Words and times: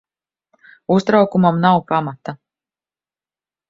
Uztraukumam 0.95 1.61
nav 1.67 1.77
pamata. 1.89 2.31